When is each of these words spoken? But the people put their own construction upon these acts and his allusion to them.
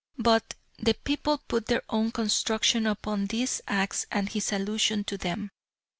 But 0.17 0.55
the 0.79 0.95
people 0.95 1.37
put 1.47 1.67
their 1.67 1.83
own 1.87 2.11
construction 2.11 2.87
upon 2.87 3.27
these 3.27 3.61
acts 3.67 4.07
and 4.11 4.27
his 4.27 4.51
allusion 4.51 5.03
to 5.03 5.15
them. 5.15 5.51